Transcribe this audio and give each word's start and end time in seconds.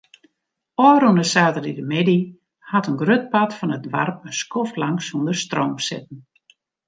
Ofrûne 0.87 1.25
saterdeitemiddei 1.33 2.21
hat 2.71 2.85
in 2.89 2.99
grut 3.01 3.25
part 3.33 3.51
fan 3.57 3.75
it 3.77 3.85
doarp 3.85 4.17
in 4.27 4.33
skoftlang 4.41 4.97
sonder 5.07 5.35
stroom 5.43 5.73
sitten. 5.87 6.19